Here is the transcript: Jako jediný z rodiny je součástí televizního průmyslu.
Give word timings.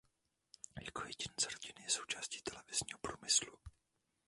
Jako 0.81 1.03
jediný 1.05 1.33
z 1.39 1.51
rodiny 1.51 1.83
je 1.83 1.89
součástí 1.89 2.41
televizního 2.41 2.99
průmyslu. 3.01 3.57